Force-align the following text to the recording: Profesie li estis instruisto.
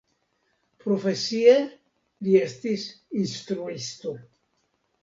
Profesie 0.85 1.53
li 2.29 2.35
estis 2.49 2.89
instruisto. 3.27 4.17